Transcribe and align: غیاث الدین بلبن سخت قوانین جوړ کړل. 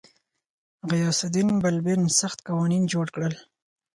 غیاث 0.89 1.19
الدین 1.27 1.49
بلبن 1.63 2.01
سخت 2.19 2.39
قوانین 2.47 2.83
جوړ 2.93 3.05
کړل. 3.15 3.33